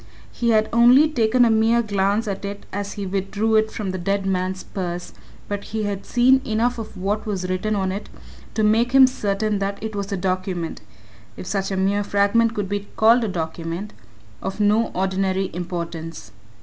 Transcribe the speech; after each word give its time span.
He 0.31 0.49
had 0.49 0.67
only 0.73 1.07
taken 1.07 1.45
a 1.45 1.51
mere 1.51 1.83
glance 1.83 2.27
at 2.27 2.43
it 2.43 2.65
as 2.73 2.93
he 2.93 3.05
withdrew 3.05 3.55
it 3.55 3.69
from 3.69 3.91
the 3.91 3.99
dead 3.99 4.25
man's 4.25 4.63
purse, 4.63 5.13
but 5.47 5.65
he 5.65 5.83
had 5.83 6.07
seen 6.07 6.41
enough 6.43 6.79
of 6.79 6.97
what 6.97 7.27
was 7.27 7.47
written 7.47 7.75
on 7.75 7.91
it 7.91 8.09
to 8.55 8.63
make 8.63 8.93
him 8.93 9.05
certain 9.05 9.59
that 9.59 9.77
it 9.79 9.95
was 9.95 10.11
a 10.11 10.17
document 10.17 10.81
if 11.37 11.45
such 11.45 11.69
a 11.69 11.77
mere 11.77 12.03
fragment 12.03 12.55
could 12.55 12.67
be 12.67 12.87
called 12.95 13.23
a 13.23 13.27
document 13.27 13.93
of 14.41 14.59
no 14.59 14.87
ordinary 14.95 15.51
importance. 15.53 16.31